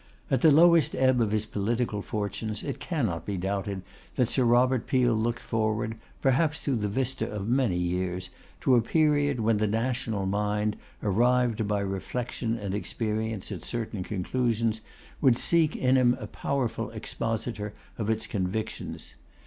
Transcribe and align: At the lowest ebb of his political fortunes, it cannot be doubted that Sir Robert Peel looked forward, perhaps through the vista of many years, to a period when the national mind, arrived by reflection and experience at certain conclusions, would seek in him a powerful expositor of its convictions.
At 0.31 0.41
the 0.41 0.49
lowest 0.51 0.95
ebb 0.95 1.21
of 1.21 1.29
his 1.29 1.45
political 1.45 2.01
fortunes, 2.01 2.63
it 2.63 2.79
cannot 2.79 3.23
be 3.23 3.37
doubted 3.37 3.83
that 4.15 4.29
Sir 4.29 4.43
Robert 4.45 4.87
Peel 4.87 5.13
looked 5.13 5.43
forward, 5.43 5.93
perhaps 6.23 6.59
through 6.59 6.77
the 6.77 6.87
vista 6.87 7.29
of 7.29 7.47
many 7.47 7.77
years, 7.77 8.31
to 8.61 8.73
a 8.73 8.81
period 8.81 9.39
when 9.41 9.57
the 9.57 9.67
national 9.67 10.25
mind, 10.25 10.75
arrived 11.03 11.67
by 11.67 11.81
reflection 11.81 12.57
and 12.57 12.73
experience 12.73 13.51
at 13.51 13.61
certain 13.63 14.01
conclusions, 14.03 14.81
would 15.21 15.37
seek 15.37 15.75
in 15.75 15.97
him 15.97 16.17
a 16.19 16.25
powerful 16.25 16.89
expositor 16.89 17.71
of 17.99 18.09
its 18.09 18.25
convictions. 18.25 19.13